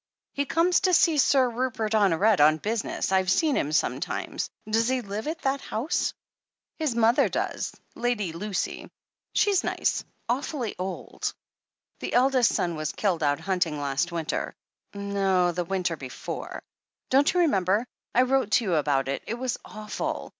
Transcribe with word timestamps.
"He 0.33 0.45
comes 0.45 0.79
to 0.79 0.95
see 0.95 1.19
Sir 1.19 1.47
Rupert 1.47 1.91
Honoret 1.91 2.39
on 2.39 2.57
business. 2.57 3.11
I've 3.11 3.29
seen 3.29 3.55
him 3.55 3.71
sometimes. 3.71 4.49
Does 4.67 4.87
he 4.89 5.01
live 5.01 5.27
at 5.27 5.43
that 5.43 5.61
house?" 5.61 6.15
"His 6.79 6.95
mother 6.95 7.29
does— 7.29 7.71
Lady 8.05 8.31
Lucy. 8.33 8.89
She's 9.35 9.63
nice— 9.63 10.03
aw 10.27 10.41
fully 10.41 10.75
old. 10.79 11.31
The 11.99 12.13
eldest 12.15 12.51
son 12.51 12.75
was 12.75 12.93
killed 12.93 13.21
out 13.21 13.41
hunting 13.41 13.79
last 13.79 14.11
winter— 14.11 14.55
^no, 14.95 15.53
the 15.53 15.65
winter 15.65 15.95
before. 15.95 16.63
Don't 17.11 17.31
you 17.31 17.41
remember? 17.41 17.85
I 18.15 18.23
wrote 18.23 18.49
to 18.53 18.63
you 18.63 18.73
about 18.77 19.07
it. 19.07 19.21
It 19.27 19.35
was 19.35 19.59
awful. 19.65 20.29